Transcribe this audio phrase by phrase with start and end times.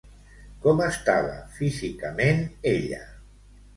[0.63, 3.03] Com estava físicament ella?